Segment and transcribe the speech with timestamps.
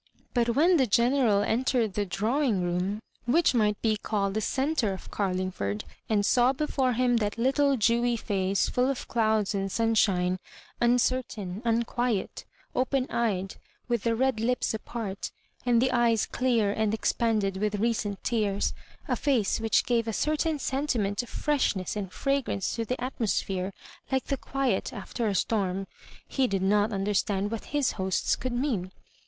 [0.33, 4.93] 'But when the Gene ral entered the drawing room, which might be called the centre
[4.93, 9.93] of Carlingford, and saw before him that little dewy face, mil of clouds and sun
[9.93, 10.39] shine,
[10.79, 15.29] uncertain, unquiet, open eyed, with the red lips apart,
[15.67, 18.73] and the eyes dear and expanded with recent tears—
[19.07, 23.29] a &ce which gave a certain senti ment of freshness and fragrance to the atmo
[23.29, 23.71] sphere
[24.11, 25.85] like the quiet after a storm—
[26.27, 28.91] he did n6t understand what his hosts could mean.